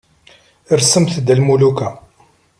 Rsemt-d 0.79 1.27
a 1.33 1.35
lmuluka. 1.39 1.89